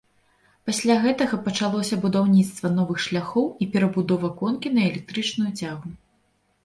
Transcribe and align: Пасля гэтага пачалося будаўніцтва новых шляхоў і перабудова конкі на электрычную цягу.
Пасля 0.69 0.95
гэтага 1.03 1.37
пачалося 1.47 1.99
будаўніцтва 2.07 2.71
новых 2.79 2.97
шляхоў 3.05 3.45
і 3.67 3.71
перабудова 3.75 4.33
конкі 4.41 4.73
на 4.79 4.91
электрычную 4.93 5.51
цягу. 5.59 5.87